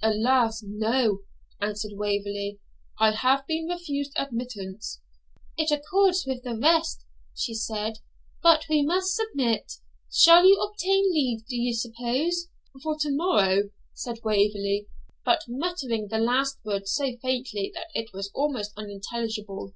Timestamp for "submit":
9.16-9.78